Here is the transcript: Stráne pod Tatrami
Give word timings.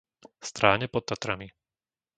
Stráne 0.43 0.87
pod 0.89 1.05
Tatrami 1.05 1.47